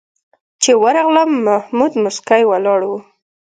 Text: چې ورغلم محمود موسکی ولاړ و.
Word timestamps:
چې 0.61 0.71
ورغلم 0.83 1.31
محمود 1.47 1.93
موسکی 2.03 2.43
ولاړ 2.47 2.79
و. 2.89 2.91